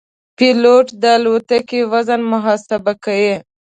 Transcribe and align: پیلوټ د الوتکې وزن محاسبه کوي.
پیلوټ 0.37 0.87
د 1.01 1.03
الوتکې 1.17 1.81
وزن 1.91 2.21
محاسبه 2.33 2.93
کوي. 3.03 3.35